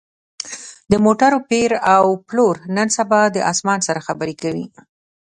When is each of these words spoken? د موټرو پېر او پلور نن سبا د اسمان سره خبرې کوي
د 0.91 0.93
موټرو 1.05 1.39
پېر 1.49 1.71
او 1.95 2.05
پلور 2.27 2.55
نن 2.75 2.87
سبا 2.97 3.21
د 3.31 3.37
اسمان 3.51 3.79
سره 3.87 4.03
خبرې 4.07 4.35
کوي 4.41 4.65